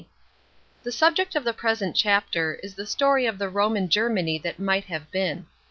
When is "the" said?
0.81-0.91, 1.43-1.53, 2.73-2.87, 3.37-3.49